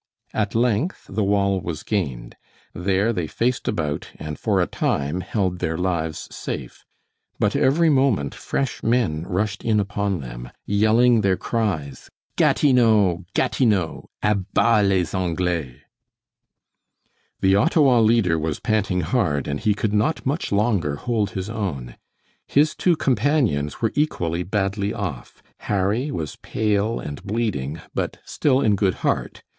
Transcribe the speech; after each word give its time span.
At 0.33 0.55
length 0.55 1.05
the 1.07 1.23
wall 1.23 1.61
was 1.61 1.83
gained. 1.83 2.35
There 2.73 3.13
they 3.13 3.27
faced 3.27 3.67
about 3.67 4.09
and 4.15 4.39
for 4.39 4.59
a 4.59 4.65
time 4.65 5.21
held 5.21 5.59
their 5.59 5.77
lives 5.77 6.27
safe. 6.35 6.87
But 7.37 7.55
every 7.55 7.91
moment 7.91 8.33
fresh 8.33 8.81
men 8.81 9.27
rushed 9.27 9.63
in 9.63 9.79
upon 9.79 10.19
them, 10.21 10.49
yelling 10.65 11.21
their 11.21 11.37
cries, 11.37 12.09
"Gatineau! 12.35 13.25
Gatineau! 13.35 14.09
A 14.23 14.33
bas 14.33 14.83
les 14.89 15.13
Anglais!" 15.13 15.83
The 17.41 17.55
Ottawa 17.55 17.99
leader 17.99 18.39
was 18.39 18.59
panting 18.59 19.01
hard, 19.01 19.47
and 19.47 19.59
he 19.59 19.75
could 19.75 19.93
not 19.93 20.25
much 20.25 20.51
longer 20.51 20.95
hold 20.95 21.29
his 21.37 21.47
own. 21.47 21.95
His 22.47 22.73
two 22.73 22.95
companions 22.95 23.83
were 23.83 23.91
equally 23.93 24.41
badly 24.41 24.95
off. 24.95 25.43
Harry 25.59 26.09
was 26.09 26.37
pale 26.37 26.99
and 26.99 27.21
bleeding, 27.23 27.79
but 27.93 28.17
still 28.25 28.61
in 28.61 28.75
good 28.75 28.95
heart. 29.05 29.43